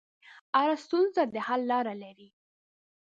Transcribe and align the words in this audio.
هره 0.57 0.75
ستونزه 0.85 1.21
د 1.33 1.35
حل 1.47 1.61
لاره 1.71 1.93
لري. 2.03 2.29